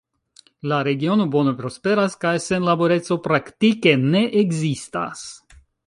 [0.71, 5.27] La regiono bone prosperas kaj senlaboreco praktike ne ekzistas.